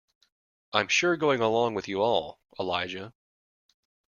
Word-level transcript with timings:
I'm 0.73 0.87
sure 0.87 1.15
going 1.15 1.41
along 1.41 1.75
with 1.75 1.87
you 1.87 2.01
all, 2.01 2.39
Elijah. 2.59 3.13